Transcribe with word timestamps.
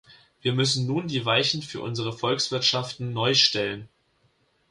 Wir 0.41 0.53
müssen 0.53 0.87
nun 0.87 1.07
die 1.07 1.25
Weichen 1.27 1.61
für 1.61 1.79
unsere 1.81 2.11
Volkswirtschaften 2.11 3.13
neu 3.13 3.35
stellen. 3.35 3.87